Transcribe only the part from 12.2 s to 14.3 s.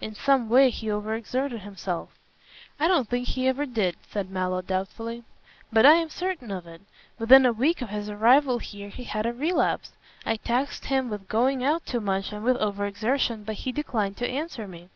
and with over exertion, but he declined to